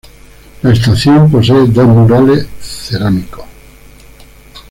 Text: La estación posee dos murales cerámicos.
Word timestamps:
La 0.63 0.73
estación 0.73 1.29
posee 1.29 1.67
dos 1.67 1.85
murales 1.85 2.47
cerámicos. 2.59 3.45